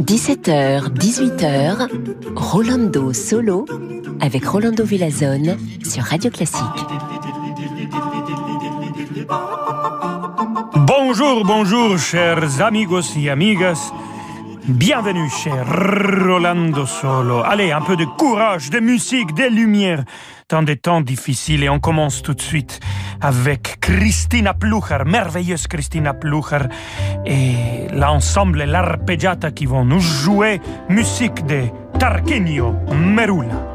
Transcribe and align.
17h, 0.00 0.94
18h, 0.94 1.88
Rolando 2.36 3.12
Solo 3.12 3.66
avec 4.20 4.46
Rolando 4.46 4.84
Villazone 4.84 5.56
sur 5.82 6.04
Radio 6.04 6.30
Classique. 6.30 6.62
Bonjour, 10.86 11.44
bonjour, 11.44 11.98
chers 11.98 12.62
amigos 12.62 13.16
y 13.16 13.28
amigas. 13.30 13.90
Bienvenue 14.68 15.28
cher 15.28 15.66
Rolando 15.66 16.86
Solo. 16.86 17.42
Allez, 17.44 17.72
un 17.72 17.80
peu 17.80 17.96
de 17.96 18.04
courage, 18.04 18.70
de 18.70 18.78
musique, 18.78 19.34
de 19.34 19.52
lumière 19.52 20.04
dans 20.48 20.62
des 20.62 20.76
temps 20.76 21.00
difficiles 21.00 21.64
et 21.64 21.68
on 21.68 21.80
commence 21.80 22.22
tout 22.22 22.34
de 22.34 22.40
suite 22.40 22.78
avec 23.22 23.78
Christina 23.80 24.52
Plucher, 24.52 24.98
merveilleuse 25.06 25.66
Christina 25.66 26.12
Plucher 26.12 26.66
et 27.24 27.86
l'ensemble 27.94 28.64
l'arpeggiata 28.64 29.52
qui 29.52 29.66
vont 29.66 29.84
nous 29.84 30.00
jouer 30.00 30.60
musique 30.88 31.46
de 31.46 31.62
Tarquinio 31.98 32.74
Merula. 32.92 33.71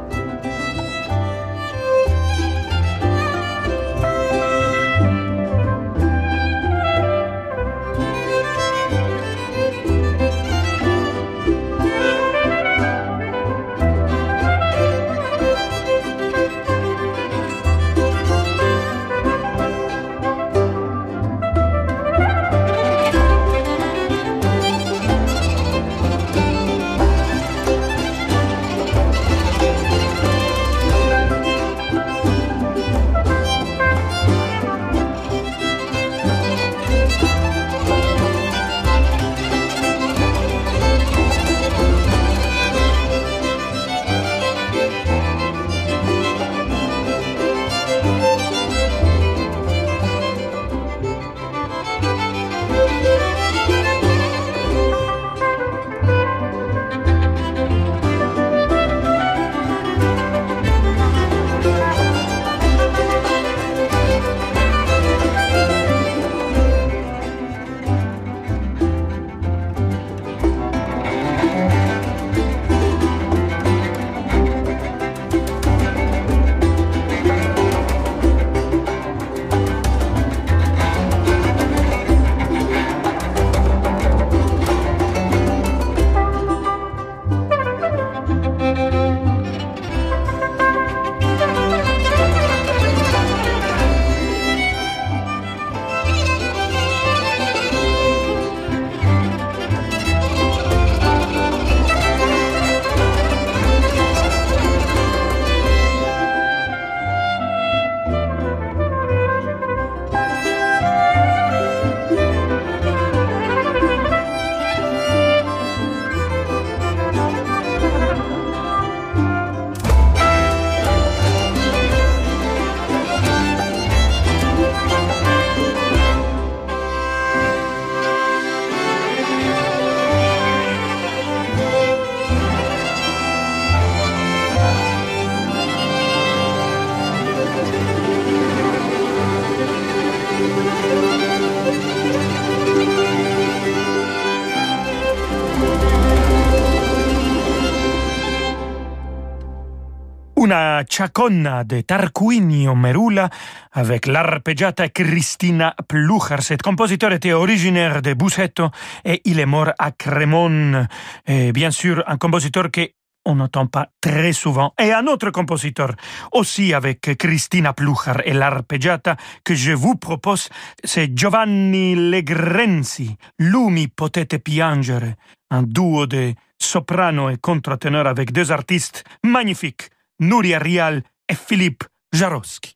Una 150.48 150.82
chaconna 150.88 151.62
de 151.62 151.82
Tarquinio 151.82 152.74
Merula 152.74 153.28
avec 153.72 154.06
l'arpeggiata 154.06 154.88
Cristina 154.88 155.74
Plucher. 155.86 156.40
Cet 156.40 156.62
compositeur 156.62 157.12
était 157.12 157.34
originaire 157.34 158.00
de 158.00 158.14
Busseto 158.14 158.70
et 159.04 159.20
il 159.26 159.40
est 159.40 159.46
mort 159.46 159.72
à 159.78 159.90
Cremone. 159.90 160.88
Et 161.26 161.52
bien 161.52 161.70
sûr, 161.70 162.02
un 162.06 162.16
compositeur 162.16 162.70
que 162.70 162.92
on 163.26 163.34
n'entend 163.34 163.66
pas 163.66 163.90
très 164.00 164.32
souvent. 164.32 164.72
Et 164.80 164.90
un 164.90 165.06
autre 165.06 165.30
compositeur, 165.30 165.94
aussi 166.32 166.72
avec 166.72 167.18
Cristina 167.18 167.74
Plucher 167.74 168.14
et 168.24 168.32
l'arpeggiata, 168.32 169.16
que 169.44 169.54
je 169.54 169.72
vous 169.72 169.96
propose, 169.96 170.48
c'est 170.82 171.14
Giovanni 171.14 171.94
Legrenzi, 171.94 173.14
Lumi 173.38 173.88
potete 173.88 174.38
piangere, 174.38 175.16
un 175.50 175.62
duo 175.64 176.06
de 176.06 176.32
soprano 176.58 177.28
et 177.28 177.36
contre-ténor 177.36 178.06
avec 178.06 178.32
deux 178.32 178.50
artistes 178.50 179.04
magnifiques, 179.22 179.90
Nuria 180.20 180.58
Rial 180.58 181.04
et 181.28 181.36
Philippe 181.36 181.86
Jarowski. 182.12 182.74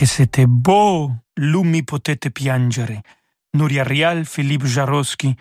Che 0.00 0.06
c'était 0.06 0.46
beau! 0.46 1.14
Lumi 1.34 1.84
potete 1.84 2.30
piangere. 2.30 3.02
Nuria 3.50 3.82
Rial, 3.82 4.24
Philippe 4.24 4.64
Jarosky, 4.64 5.36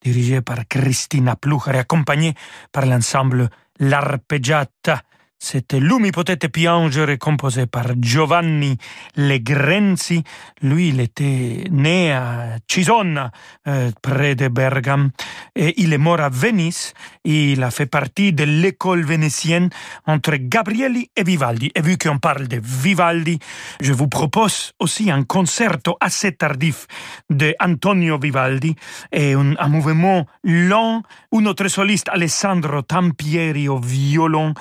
dirigé 0.00 0.42
par 0.42 0.66
Christina 0.66 1.36
Plucher 1.36 1.78
accompagné 1.78 2.34
par 2.72 2.86
l'ensemble 2.86 3.48
L'Arpeggiata 3.78 5.04
C'était 5.42 5.80
Lumi 5.80 6.10
potete 6.10 6.50
piangere 6.50 7.16
composé 7.16 7.66
par 7.66 7.94
Giovanni 7.98 8.76
Legrenzi. 9.16 10.22
Lui, 10.60 10.88
il 10.88 11.00
était 11.00 11.64
né 11.70 12.12
à 12.12 12.58
Cisonna, 12.68 13.30
euh, 13.66 13.90
près 14.02 14.34
de 14.34 14.48
Bergame, 14.48 15.10
et 15.56 15.80
il 15.80 15.94
est 15.94 15.98
mort 15.98 16.20
à 16.20 16.28
Venise. 16.28 16.92
Il 17.24 17.62
a 17.62 17.70
fait 17.70 17.86
partie 17.86 18.34
de 18.34 18.44
l'école 18.44 19.02
vénitienne 19.02 19.70
entre 20.06 20.36
Gabrieli 20.36 21.10
et 21.16 21.24
Vivaldi. 21.24 21.72
Et 21.74 21.80
vu 21.80 21.96
qu'on 21.96 22.18
parle 22.18 22.46
de 22.46 22.60
Vivaldi, 22.62 23.38
je 23.80 23.94
vous 23.94 24.08
propose 24.08 24.74
aussi 24.78 25.10
un 25.10 25.24
concerto 25.24 25.96
assez 26.00 26.32
tardif 26.32 26.86
de 27.30 27.54
Antonio 27.60 28.18
Vivaldi 28.18 28.76
et 29.10 29.32
un, 29.32 29.54
un 29.58 29.68
mouvement 29.68 30.26
lent 30.44 31.02
où 31.32 31.40
notre 31.40 31.68
soliste 31.68 32.10
Alessandro 32.10 32.82
Tampieri 32.82 33.68
au 33.68 33.78
violon 33.78 34.52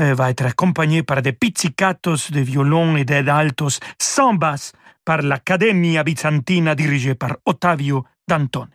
euh, 0.00 0.14
être 0.30 0.46
accompagné 0.46 1.02
par 1.02 1.22
des 1.22 1.32
pizzicatos 1.32 2.30
de 2.30 2.40
violon 2.40 2.96
et 2.96 3.04
d'altos 3.04 3.80
sans 3.98 4.34
basse 4.34 4.72
par 5.04 5.22
l'Accademia 5.22 6.02
Bizantina 6.02 6.74
dirigée 6.74 7.14
par 7.14 7.36
Ottavio 7.46 8.04
Dantone. 8.28 8.73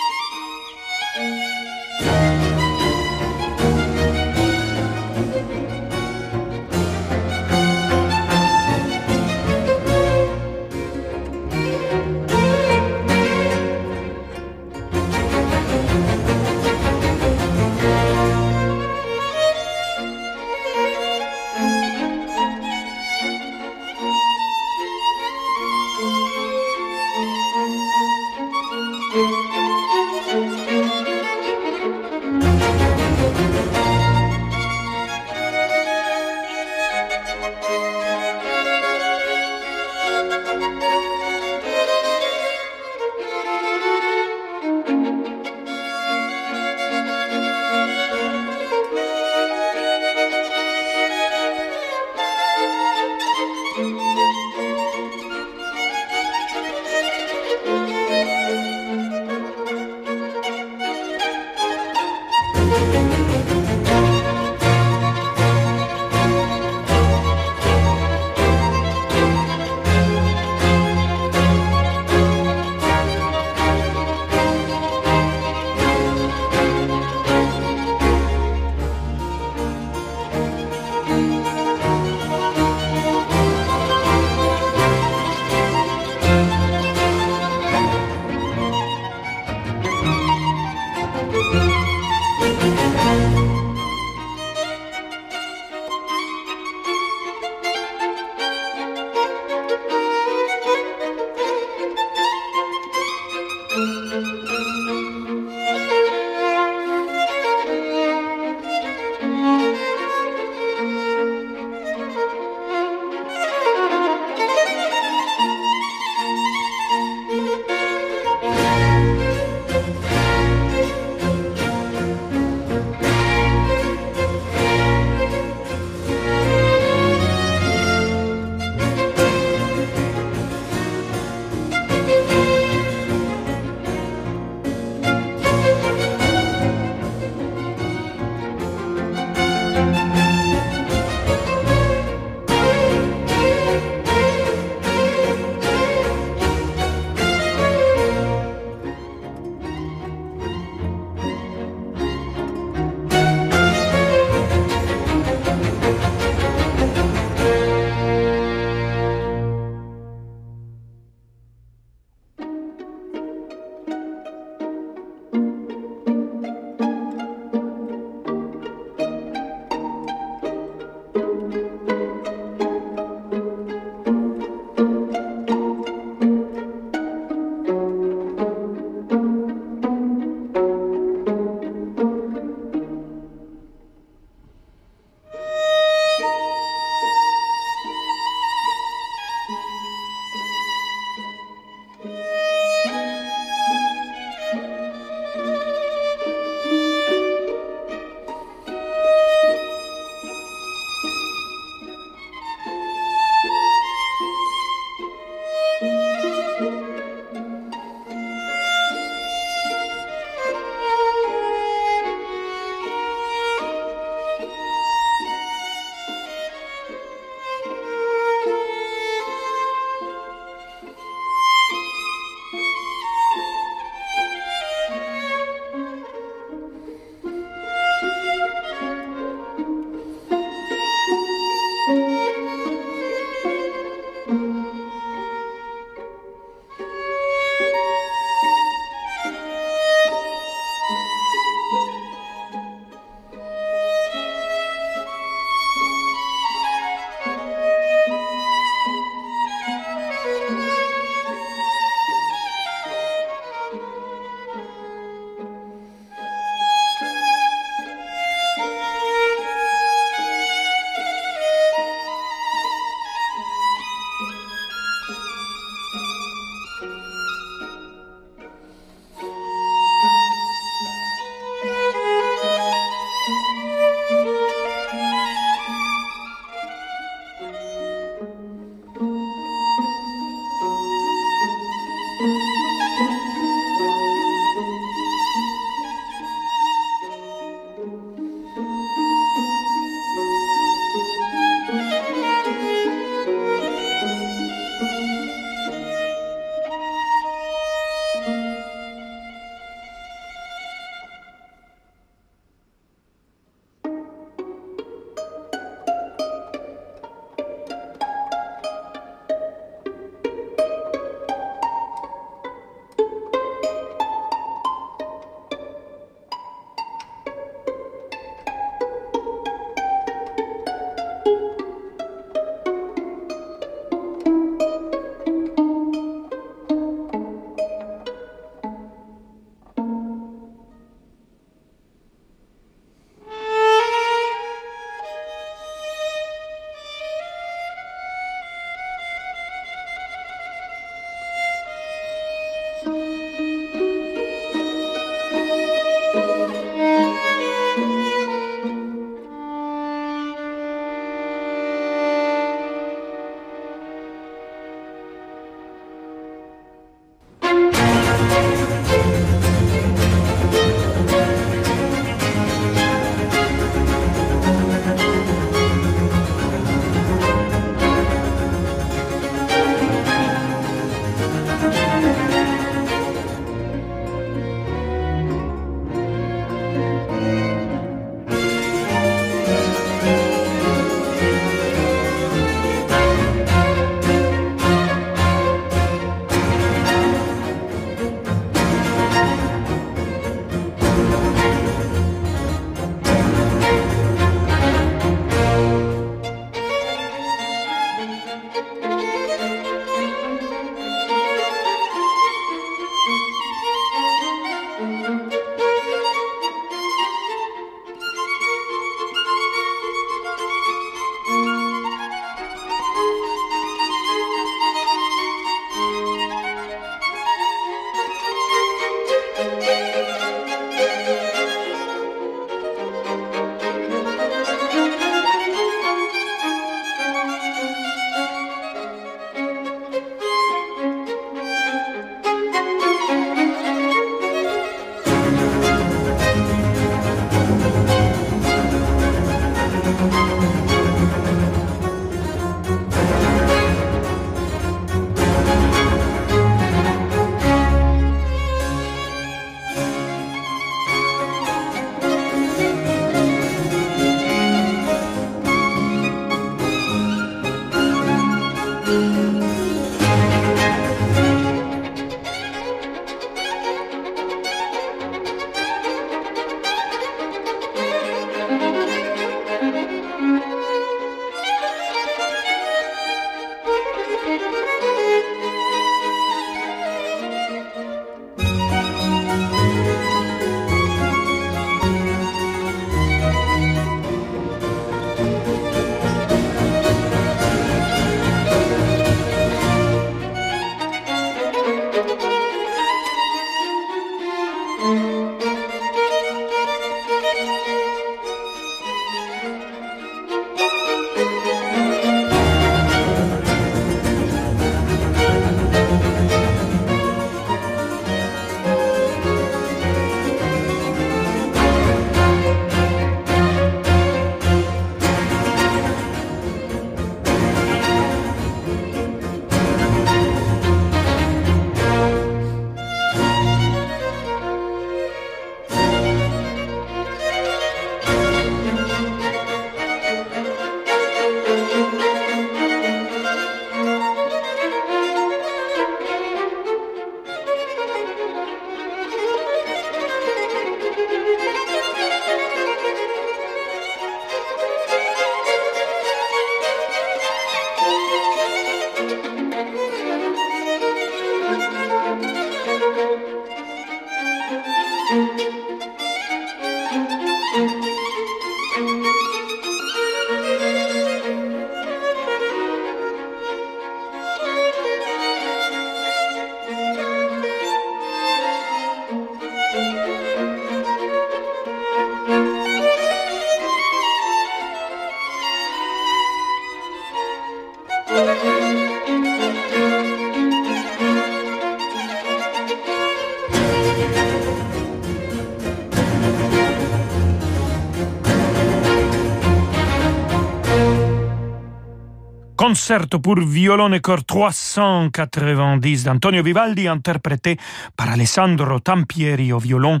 Concerto 592.84 593.18
pour 593.18 593.40
violon 593.40 593.94
et 593.94 594.00
corps 594.00 594.26
390 594.26 596.04
d'Antonio 596.04 596.42
Vivaldi 596.42 596.86
interprété 596.86 597.56
par 597.96 598.10
Alessandro 598.10 598.78
Tampieri 598.78 599.54
au 599.54 599.58
violon, 599.58 600.00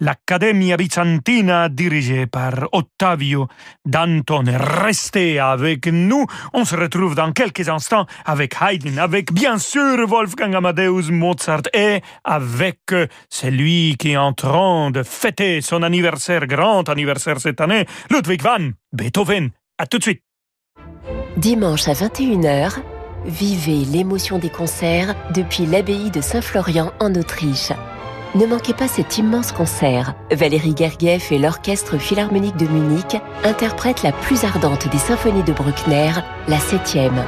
l'Accademia 0.00 0.78
Bizantina 0.78 1.68
dirigée 1.68 2.26
par 2.26 2.54
Ottavio 2.72 3.48
Dantone. 3.84 4.48
Restez 4.48 5.40
avec 5.40 5.86
nous, 5.88 6.24
on 6.54 6.64
se 6.64 6.74
retrouve 6.74 7.14
dans 7.14 7.32
quelques 7.32 7.68
instants 7.68 8.06
avec 8.24 8.54
Haydn, 8.62 8.98
avec 8.98 9.30
bien 9.30 9.58
sûr 9.58 10.06
Wolfgang 10.08 10.54
Amadeus 10.54 11.10
Mozart 11.10 11.68
et 11.74 12.00
avec 12.24 12.80
celui 13.28 13.96
qui 13.98 14.12
est 14.12 14.16
en 14.16 14.32
train 14.32 14.90
de 14.90 15.02
fêter 15.02 15.60
son 15.60 15.82
anniversaire, 15.82 16.46
grand 16.46 16.88
anniversaire 16.88 17.38
cette 17.38 17.60
année, 17.60 17.84
Ludwig 18.08 18.40
van 18.40 18.70
Beethoven. 18.90 19.50
À 19.76 19.84
tout 19.84 19.98
de 19.98 20.02
suite. 20.04 20.22
Dimanche 21.38 21.88
à 21.88 21.94
21h, 21.94 22.74
vivez 23.24 23.86
l'émotion 23.86 24.38
des 24.38 24.50
concerts 24.50 25.14
depuis 25.32 25.64
l'abbaye 25.64 26.10
de 26.10 26.20
Saint-Florian 26.20 26.92
en 27.00 27.14
Autriche. 27.14 27.72
Ne 28.34 28.44
manquez 28.44 28.74
pas 28.74 28.86
cet 28.86 29.16
immense 29.16 29.50
concert. 29.50 30.14
Valérie 30.30 30.74
Gergiev 30.76 31.28
et 31.30 31.38
l'Orchestre 31.38 31.96
Philharmonique 31.96 32.56
de 32.56 32.66
Munich 32.66 33.16
interprètent 33.44 34.02
la 34.02 34.12
plus 34.12 34.44
ardente 34.44 34.90
des 34.90 34.98
symphonies 34.98 35.42
de 35.42 35.52
Bruckner, 35.52 36.12
la 36.48 36.58
septième. 36.58 37.24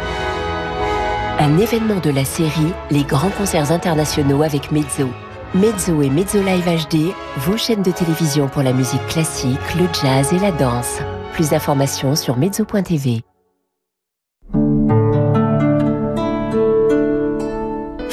Un 1.38 1.58
événement 1.58 2.00
de 2.00 2.10
la 2.10 2.24
série 2.26 2.72
Les 2.90 3.04
grands 3.04 3.30
concerts 3.30 3.72
internationaux 3.72 4.42
avec 4.42 4.70
Mezzo. 4.70 5.08
Mezzo 5.54 6.02
et 6.02 6.10
Mezzo 6.10 6.42
Live 6.42 6.86
HD, 6.88 7.14
vos 7.38 7.56
chaînes 7.56 7.82
de 7.82 7.90
télévision 7.90 8.48
pour 8.48 8.62
la 8.62 8.74
musique 8.74 9.06
classique, 9.06 9.74
le 9.78 9.86
jazz 10.02 10.32
et 10.32 10.38
la 10.38 10.52
danse. 10.52 10.98
Plus 11.32 11.50
d'informations 11.50 12.16
sur 12.16 12.36
mezzo.tv. 12.36 13.24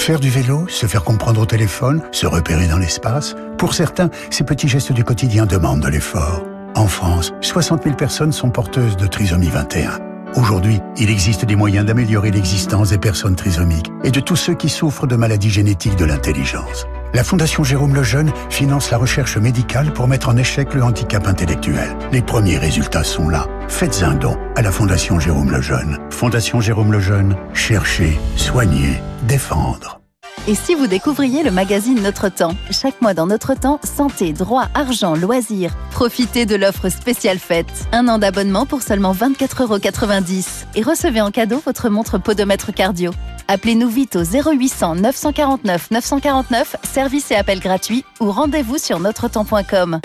Faire 0.01 0.19
du 0.19 0.31
vélo, 0.31 0.67
se 0.67 0.87
faire 0.87 1.03
comprendre 1.03 1.41
au 1.41 1.45
téléphone, 1.45 2.01
se 2.11 2.25
repérer 2.25 2.67
dans 2.67 2.79
l'espace, 2.79 3.35
pour 3.59 3.75
certains, 3.75 4.09
ces 4.31 4.43
petits 4.43 4.67
gestes 4.67 4.91
du 4.91 5.03
quotidien 5.03 5.45
demandent 5.45 5.83
de 5.83 5.89
l'effort. 5.89 6.41
En 6.75 6.87
France, 6.87 7.33
60 7.41 7.83
000 7.83 7.95
personnes 7.95 8.31
sont 8.31 8.49
porteuses 8.49 8.97
de 8.97 9.05
trisomie 9.05 9.49
21. 9.49 9.99
Aujourd'hui, 10.35 10.79
il 10.97 11.11
existe 11.11 11.45
des 11.45 11.55
moyens 11.55 11.85
d'améliorer 11.85 12.31
l'existence 12.31 12.89
des 12.89 12.97
personnes 12.97 13.35
trisomiques 13.35 13.91
et 14.03 14.09
de 14.09 14.19
tous 14.19 14.35
ceux 14.35 14.55
qui 14.55 14.69
souffrent 14.69 15.05
de 15.05 15.15
maladies 15.15 15.51
génétiques 15.51 15.97
de 15.97 16.05
l'intelligence. 16.05 16.87
La 17.13 17.25
Fondation 17.25 17.65
Jérôme 17.65 17.93
Lejeune 17.93 18.31
finance 18.49 18.89
la 18.89 18.97
recherche 18.97 19.35
médicale 19.35 19.91
pour 19.91 20.07
mettre 20.07 20.29
en 20.29 20.37
échec 20.37 20.73
le 20.73 20.81
handicap 20.81 21.27
intellectuel. 21.27 21.97
Les 22.13 22.21
premiers 22.21 22.57
résultats 22.57 23.03
sont 23.03 23.27
là. 23.27 23.47
Faites 23.67 24.01
un 24.01 24.13
don 24.13 24.37
à 24.55 24.61
la 24.61 24.71
Fondation 24.71 25.19
Jérôme 25.19 25.51
Lejeune. 25.51 25.97
Fondation 26.09 26.61
Jérôme 26.61 26.93
Lejeune, 26.93 27.35
chercher, 27.53 28.17
soigner, 28.37 29.01
défendre. 29.23 29.99
Et 30.47 30.55
si 30.55 30.73
vous 30.73 30.87
découvriez 30.87 31.43
le 31.43 31.51
magazine 31.51 32.01
Notre 32.01 32.29
Temps 32.29 32.55
Chaque 32.71 32.99
mois 33.01 33.13
dans 33.13 33.27
Notre 33.27 33.53
Temps, 33.53 33.79
santé, 33.83 34.31
droit, 34.31 34.69
argent, 34.73 35.13
loisirs. 35.15 35.75
Profitez 35.91 36.45
de 36.45 36.55
l'offre 36.55 36.87
spéciale 36.89 37.37
fête. 37.39 37.87
Un 37.91 38.07
an 38.07 38.19
d'abonnement 38.19 38.65
pour 38.65 38.81
seulement 38.81 39.13
24,90€ 39.13 40.65
et 40.75 40.81
recevez 40.81 41.21
en 41.21 41.29
cadeau 41.29 41.61
votre 41.63 41.89
montre 41.89 42.17
podomètre 42.17 42.73
cardio. 42.73 43.11
Appelez-nous 43.51 43.89
vite 43.89 44.15
au 44.15 44.23
0800 44.23 44.95
949 44.95 45.91
949, 45.91 46.77
service 46.83 47.31
et 47.31 47.35
appel 47.35 47.59
gratuit 47.59 48.05
ou 48.21 48.31
rendez-vous 48.31 48.77
sur 48.77 49.01
notretemps.com. 49.01 49.99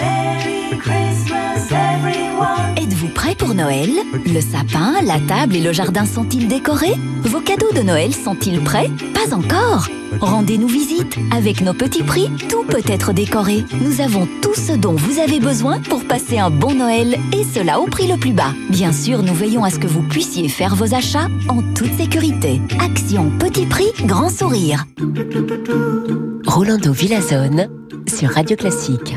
Êtes-vous 2.76 3.08
prêt 3.08 3.34
pour 3.34 3.54
Noël? 3.54 3.90
Le 4.26 4.40
sapin, 4.40 4.94
la 5.02 5.18
table 5.20 5.56
et 5.56 5.62
le 5.62 5.72
jardin 5.72 6.04
sont-ils 6.04 6.48
décorés? 6.48 6.94
Vos 7.22 7.40
cadeaux 7.40 7.72
de 7.74 7.80
Noël 7.80 8.14
sont-ils 8.14 8.60
prêts? 8.60 8.90
Pas 9.14 9.34
encore? 9.34 9.88
Rendez-nous 10.20 10.68
visite. 10.68 11.16
Avec 11.30 11.60
nos 11.60 11.74
petits 11.74 12.02
prix, 12.02 12.28
tout 12.48 12.64
peut 12.64 12.82
être 12.86 13.12
décoré. 13.12 13.64
Nous 13.80 14.00
avons 14.00 14.28
tout 14.42 14.54
ce 14.54 14.72
dont 14.72 14.94
vous 14.94 15.18
avez 15.18 15.40
besoin 15.40 15.80
pour 15.80 16.04
passer 16.04 16.38
un 16.38 16.50
bon 16.50 16.74
Noël 16.74 17.18
et 17.32 17.44
cela 17.44 17.80
au 17.80 17.86
prix 17.86 18.06
le 18.06 18.16
plus 18.16 18.32
bas. 18.32 18.52
Bien 18.70 18.92
sûr, 18.92 19.22
nous 19.22 19.34
veillons 19.34 19.64
à 19.64 19.70
ce 19.70 19.78
que 19.78 19.86
vous 19.86 20.02
puissiez 20.02 20.48
faire 20.48 20.74
vos 20.74 20.94
achats 20.94 21.28
en 21.48 21.62
toute 21.74 21.94
sécurité. 21.96 22.60
Action 22.80 23.30
petit 23.38 23.66
prix, 23.66 23.92
grand 24.04 24.28
sourire. 24.28 24.84
Rolando 26.46 26.92
Villazone 26.92 27.68
sur 28.06 28.30
Radio 28.30 28.56
Classique. 28.56 29.16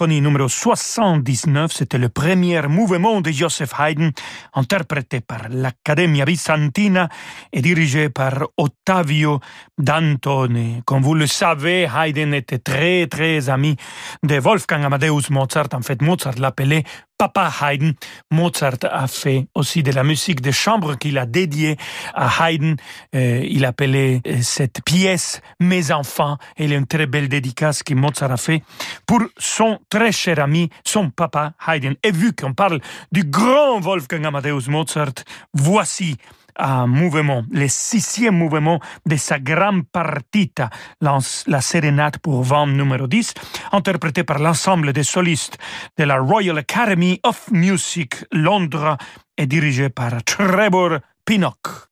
symphonie 0.00 0.22
numéro 0.22 0.48
79, 0.48 1.72
c'était 1.74 1.98
le 1.98 2.08
premier 2.08 2.62
mouvement 2.68 3.20
de 3.20 3.30
Joseph 3.30 3.72
Haydn 3.78 4.12
interprété 4.60 5.20
par 5.20 5.48
l'Accademia 5.48 6.24
byzantina 6.24 7.08
et 7.52 7.62
dirigé 7.62 8.10
par 8.10 8.46
Ottavio 8.56 9.40
Dantoni. 9.78 10.82
Comme 10.84 11.02
vous 11.02 11.14
le 11.14 11.26
savez, 11.26 11.88
Haydn 11.92 12.34
était 12.34 12.58
très 12.58 13.06
très 13.06 13.48
ami 13.48 13.76
de 14.22 14.38
Wolfgang 14.38 14.84
Amadeus 14.84 15.30
Mozart. 15.30 15.68
En 15.72 15.82
fait, 15.82 16.02
Mozart 16.02 16.38
l'appelait 16.38 16.84
Papa 17.20 17.52
Haydn. 17.60 17.92
Mozart 18.30 18.78
a 18.90 19.06
fait 19.06 19.46
aussi 19.54 19.82
de 19.82 19.92
la 19.92 20.02
musique 20.02 20.40
de 20.40 20.50
chambre 20.50 20.96
qu'il 20.96 21.18
a 21.18 21.26
dédiée 21.26 21.76
à 22.14 22.48
Haydn. 22.48 22.76
Euh, 23.14 23.44
il 23.44 23.66
appelait 23.66 24.22
euh, 24.26 24.38
cette 24.40 24.82
pièce 24.86 25.42
Mes 25.60 25.92
enfants. 25.92 26.38
Et 26.56 26.64
il 26.64 26.70
y 26.70 26.74
a 26.74 26.78
une 26.78 26.86
très 26.86 27.06
belle 27.06 27.28
dédicace 27.28 27.82
que 27.82 27.92
Mozart 27.92 28.32
a 28.32 28.38
fait 28.38 28.62
pour 29.06 29.20
son 29.36 29.80
très 29.90 30.12
cher 30.12 30.38
ami, 30.38 30.70
son 30.82 31.10
papa 31.10 31.52
Haydn. 31.68 31.94
Et 32.02 32.10
vu 32.10 32.32
qu'on 32.32 32.54
parle 32.54 32.80
du 33.12 33.24
grand 33.24 33.80
Wolfgang 33.80 34.24
Amadeus 34.24 34.49
Mozart, 34.52 35.24
voici 35.54 36.16
un 36.56 36.86
mouvement, 36.86 37.44
le 37.50 37.68
sixième 37.68 38.36
mouvement 38.36 38.80
de 39.06 39.16
sa 39.16 39.38
grande 39.38 39.86
partita, 39.86 40.70
la 41.00 41.60
sérénade 41.60 42.18
pour 42.18 42.42
vent 42.42 42.66
numéro 42.66 43.06
10, 43.06 43.34
interprété 43.72 44.24
par 44.24 44.38
l'ensemble 44.38 44.92
des 44.92 45.04
solistes 45.04 45.58
de 45.96 46.04
la 46.04 46.18
Royal 46.18 46.58
Academy 46.58 47.20
of 47.22 47.50
Music 47.50 48.24
Londres 48.32 48.96
et 49.36 49.46
dirigé 49.46 49.88
par 49.88 50.22
Trevor 50.24 50.98
Pinnock. 51.24 51.89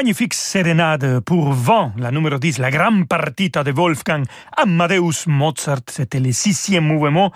Magnifique 0.00 0.32
sérénade 0.32 1.20
pour 1.20 1.52
vent, 1.52 1.92
la 1.98 2.10
numéro 2.10 2.38
10, 2.38 2.56
la 2.56 2.70
grande 2.70 3.06
partita 3.06 3.62
de 3.62 3.70
Wolfgang 3.70 4.24
Amadeus 4.56 5.26
Mozart. 5.26 5.82
C'était 5.90 6.20
le 6.20 6.32
sixième 6.32 6.84
mouvement, 6.84 7.30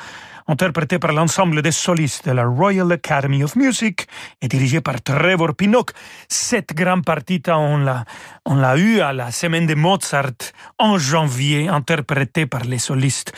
interprété 0.49 0.99
par 0.99 1.13
l'ensemble 1.13 1.61
des 1.61 1.73
solistes 1.73 2.25
de 2.25 2.33
la 2.33 2.47
Royal 2.47 2.91
Academy 2.91 3.45
of 3.45 3.55
Music 3.57 4.07
et 4.41 4.49
dirigé 4.49 4.81
par 4.81 5.03
Trevor 5.03 5.55
Pinnock. 5.55 5.91
Cette 6.27 6.73
grande 6.73 7.05
partita, 7.05 7.59
on 7.59 7.77
l'a, 7.77 8.07
on 8.47 8.55
l'a 8.55 8.79
eu 8.79 9.01
à 9.01 9.13
la 9.13 9.31
semaine 9.31 9.67
de 9.67 9.75
Mozart 9.75 10.55
en 10.79 10.97
janvier, 10.97 11.69
interprétée 11.69 12.47
par 12.47 12.63
les 12.63 12.79
solistes 12.79 13.35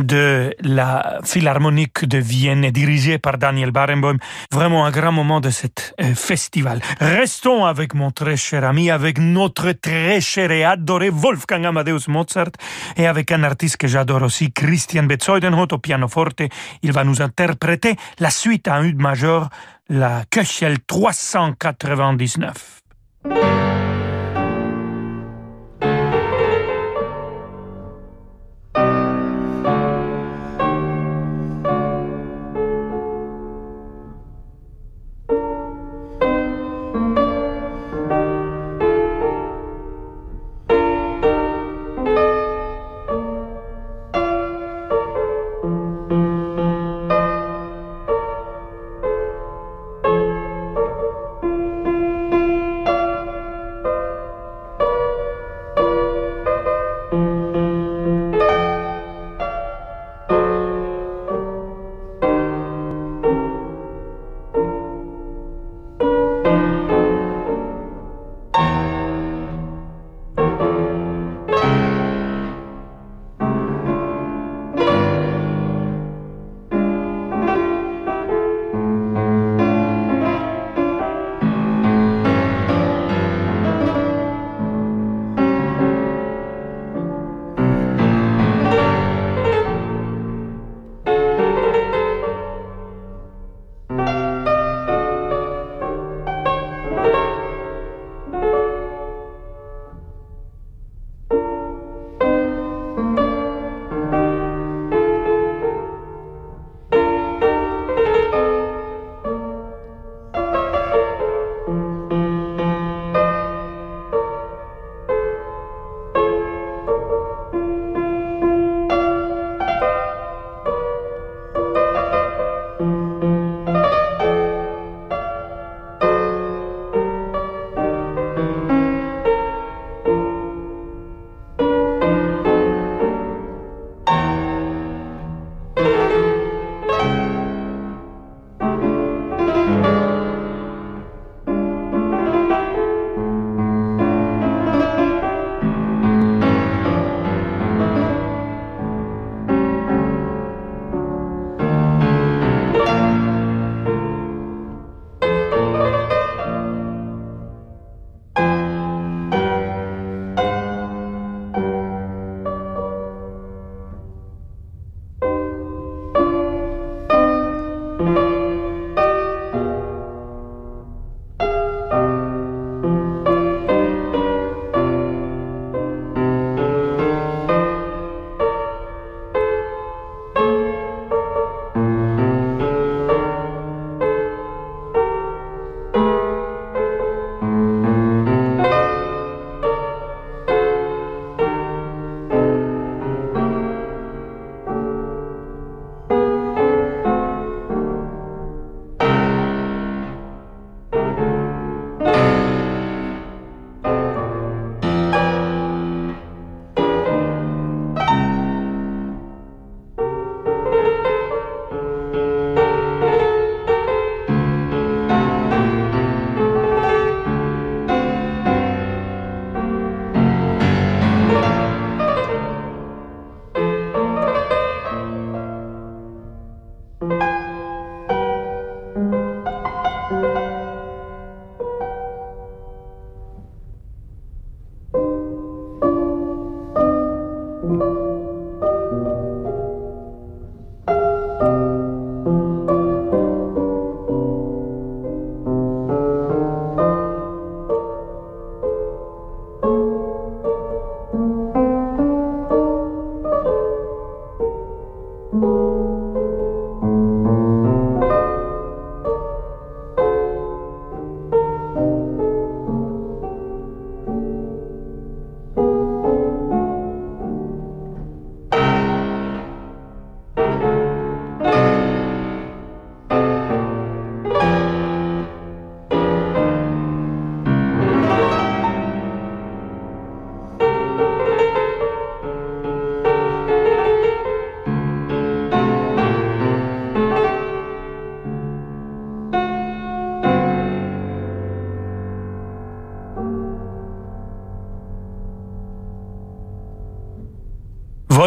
de 0.00 0.54
la 0.60 1.20
Philharmonique 1.24 2.04
de 2.04 2.18
Vienne 2.18 2.70
dirigée 2.70 3.18
par 3.18 3.38
Daniel 3.38 3.70
Barenboim. 3.70 4.16
Vraiment 4.52 4.84
un 4.86 4.90
grand 4.90 5.12
moment 5.12 5.40
de 5.40 5.50
cet 5.50 5.94
euh, 6.00 6.14
festival. 6.14 6.80
Restons 7.00 7.64
avec 7.64 7.94
mon 7.94 8.10
très 8.10 8.36
cher 8.36 8.64
ami, 8.64 8.90
avec 8.90 9.18
notre 9.18 9.72
très 9.72 10.20
cher 10.20 10.50
et 10.50 10.64
adoré 10.64 11.10
Wolfgang 11.10 11.66
Amadeus 11.66 12.08
Mozart 12.08 12.52
et 12.96 13.06
avec 13.06 13.32
un 13.32 13.42
artiste 13.42 13.76
que 13.76 13.86
j'adore 13.86 14.22
aussi, 14.22 14.52
Christian 14.52 15.04
Betzeudenhout 15.04 15.72
au 15.72 15.78
pianoforte. 15.78 16.42
Il 16.82 16.92
va 16.92 17.04
nous 17.04 17.22
interpréter 17.22 17.96
la 18.18 18.30
suite 18.30 18.68
à 18.68 18.76
un 18.76 18.92
majeur, 18.94 19.48
la 19.88 20.24
Köchel 20.30 20.78
399. 20.86 22.82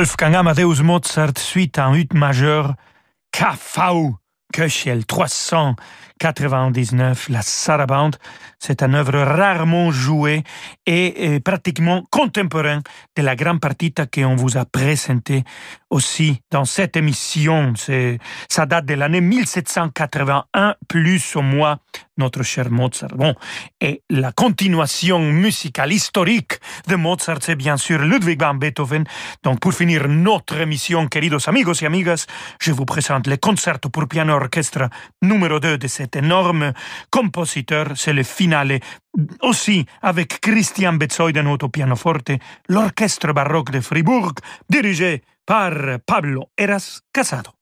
Wolfgang 0.02 0.34
Amadeus 0.34 0.82
Mozart, 0.82 1.38
suite 1.38 1.78
en 1.78 1.94
ut 1.94 2.16
majeur, 2.16 2.74
KV, 3.32 4.16
Köchel 4.52 5.06
399, 5.06 7.30
la 7.30 7.44
sarabande. 7.44 8.16
C'est 8.58 8.82
une 8.82 8.96
œuvre 8.96 9.20
rarement 9.20 9.92
jouée 9.92 10.42
et, 10.88 11.40
pratiquement 11.46 12.02
contemporain 12.10 12.80
de 13.16 13.22
la 13.22 13.36
grande 13.36 13.60
partita 13.60 14.08
qu'on 14.08 14.36
vous 14.36 14.58
a 14.58 14.66
présentée 14.66 15.44
aussi 15.92 16.42
dans 16.50 16.66
cette 16.66 16.98
émission. 16.98 17.74
C'est, 17.76 18.18
ça 18.50 18.66
date 18.66 18.88
de 18.88 18.96
l'année 18.96 19.22
1781, 19.22 20.78
plus 20.88 21.36
ou 21.36 21.42
moins 21.42 21.78
notre 22.22 22.44
cher 22.44 22.70
Mozart. 22.70 23.16
Bon, 23.16 23.34
et 23.82 24.04
la 24.10 24.32
continuation 24.32 25.20
musicale 25.20 25.92
historique 25.92 26.54
de 26.88 26.96
Mozart, 26.96 27.40
c'est 27.42 27.56
bien 27.56 27.78
sûr 27.78 28.00
Ludwig 28.00 28.40
van 28.40 28.54
Beethoven. 28.54 29.04
Donc, 29.44 29.60
pour 29.60 29.74
finir 29.74 30.08
notre 30.08 30.62
émission, 30.62 31.08
queridos 31.08 31.48
amigos 31.48 31.82
y 31.82 31.86
amigas, 31.86 32.28
je 32.60 32.72
vous 32.72 32.86
présente 32.86 33.28
le 33.28 33.38
concerto 33.38 33.90
pour 33.90 34.08
piano 34.08 34.34
orchestre 34.34 34.90
numéro 35.22 35.60
2 35.60 35.78
de 35.78 35.88
cet 35.88 36.16
énorme 36.16 36.74
compositeur. 37.10 37.86
C'est 37.96 38.14
le 38.14 38.24
finale 38.24 38.80
aussi 39.42 39.86
avec 40.02 40.40
Christian 40.40 40.94
Betzoidenhout 40.94 41.64
au 41.64 41.70
pianoforte, 41.70 42.32
l'orchestre 42.70 43.34
baroque 43.34 43.72
de 43.72 43.82
Fribourg, 43.82 44.34
dirigé 44.70 45.24
par 45.46 45.74
Pablo 46.06 46.50
Eras 46.58 47.02
Casado. 47.12 47.61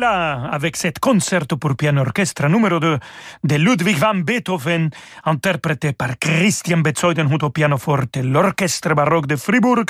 Voilà, 0.00 0.48
avec 0.52 0.76
cette 0.76 1.00
concerto 1.00 1.56
pour 1.56 1.74
piano 1.74 2.02
orchestre 2.02 2.46
numéro 2.46 2.78
2 2.78 2.98
de 3.42 3.56
Ludwig 3.56 3.96
van 3.98 4.22
Beethoven, 4.22 4.90
interprété 5.24 5.92
par 5.92 6.16
Christian 6.20 6.82
Bezoidenhut 6.82 7.42
au 7.42 7.50
pianoforte, 7.50 8.16
l'orchestre 8.18 8.94
baroque 8.94 9.26
de 9.26 9.34
Fribourg 9.34 9.86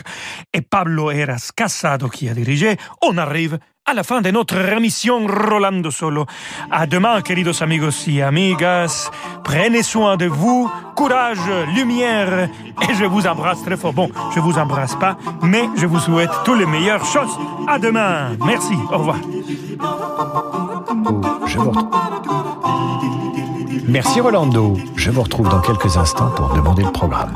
et 0.55 0.63
Pablo 0.63 1.11
Eras 1.11 1.51
Casado 1.55 2.09
qui 2.09 2.27
a 2.31 2.33
dirigé, 2.33 2.79
on 3.03 3.19
arrive 3.19 3.59
à 3.89 3.95
la 3.95 4.03
fin 4.03 4.21
de 4.21 4.31
notre 4.31 4.59
émission 4.75 5.27
Rolando 5.27 5.91
Solo. 5.91 6.27
À 6.71 6.87
demain, 6.87 7.23
queridos 7.23 7.63
amigos 7.63 8.07
y 8.07 8.21
amigas. 8.21 9.11
Prenez 9.43 9.83
soin 9.83 10.19
de 10.19 10.27
vous, 10.27 10.71
courage, 10.95 11.39
lumière, 11.75 12.51
et 12.83 12.95
je 12.95 13.07
vous 13.07 13.27
embrasse 13.27 13.63
très 13.65 13.79
fort. 13.79 13.95
Bon, 13.95 14.11
je 14.35 14.41
vous 14.41 14.59
embrasse 14.59 14.95
pas, 14.97 15.17
mais 15.43 15.65
je 15.77 15.87
vous 15.87 16.01
souhaite 16.01 16.31
toutes 16.45 16.59
les 16.59 16.67
meilleures 16.67 17.05
choses. 17.07 17.39
À 17.67 17.79
demain. 17.79 18.37
Merci. 18.45 18.75
Au 18.93 18.99
revoir. 18.99 19.17
Vous 21.57 21.73
Merci 23.89 24.21
Rolando. 24.21 24.77
Je 24.97 25.11
vous 25.11 25.23
retrouve 25.23 25.49
dans 25.49 25.61
quelques 25.61 25.97
instants 25.97 26.29
pour 26.37 26.51
demander 26.51 26.83
le 26.83 26.93
programme. 26.93 27.33